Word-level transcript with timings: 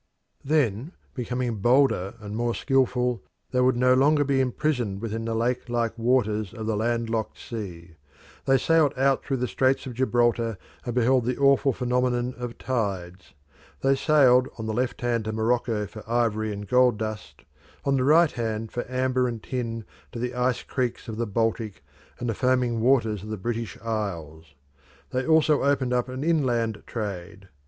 Then, 0.43 0.93
becoming 1.13 1.57
bolder 1.57 2.15
and 2.19 2.35
more 2.35 2.55
skilful, 2.55 3.21
they 3.51 3.61
would 3.61 3.77
no 3.77 3.93
longer 3.93 4.23
be 4.23 4.41
imprisoned 4.41 4.99
within 4.99 5.25
the 5.25 5.35
lake 5.35 5.69
like 5.69 5.95
waters 5.95 6.55
of 6.55 6.65
the 6.65 6.75
land 6.75 7.07
locked 7.07 7.37
sea. 7.37 7.97
They 8.45 8.57
sailed 8.57 8.97
out 8.97 9.23
through 9.23 9.37
the 9.37 9.47
Straits 9.47 9.85
of 9.85 9.93
Gibraltar 9.93 10.57
and 10.87 10.95
beheld 10.95 11.25
the 11.25 11.37
awful 11.37 11.71
phenomenon 11.71 12.33
of 12.39 12.57
tides. 12.57 13.35
They 13.81 13.95
sailed 13.95 14.49
on 14.57 14.65
the 14.65 14.73
left 14.73 15.01
hand 15.01 15.25
to 15.25 15.31
Morocco 15.31 15.85
for 15.85 16.03
ivory 16.09 16.51
and 16.51 16.67
gold 16.67 16.97
dust, 16.97 17.43
on 17.85 17.97
the 17.97 18.03
right 18.03 18.31
hand 18.31 18.71
for 18.71 18.89
amber 18.89 19.27
and 19.27 19.43
tin 19.43 19.85
to 20.13 20.17
the 20.17 20.33
ice 20.33 20.63
creeks 20.63 21.09
of 21.09 21.17
the 21.17 21.27
Baltic 21.27 21.83
and 22.17 22.27
the 22.27 22.33
foaming 22.33 22.79
waters 22.81 23.21
of 23.21 23.29
the 23.29 23.37
British 23.37 23.77
Isles. 23.83 24.55
They 25.11 25.27
also 25.27 25.61
opened 25.61 25.93
up 25.93 26.09
an 26.09 26.23
inland 26.23 26.81
trade. 26.87 27.49